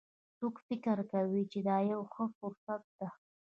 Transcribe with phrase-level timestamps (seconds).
[0.37, 3.09] څوک فکر کوي چې دا یوه ښه فرصت ده